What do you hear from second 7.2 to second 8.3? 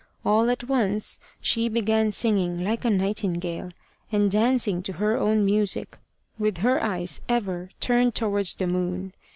ever turned